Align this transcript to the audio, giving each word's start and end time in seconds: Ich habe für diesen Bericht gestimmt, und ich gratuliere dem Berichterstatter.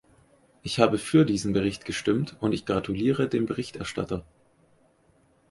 Ich 0.63 0.79
habe 0.79 0.97
für 0.97 1.25
diesen 1.25 1.53
Bericht 1.53 1.85
gestimmt, 1.85 2.35
und 2.39 2.53
ich 2.53 2.65
gratuliere 2.65 3.29
dem 3.29 3.45
Berichterstatter. 3.45 4.25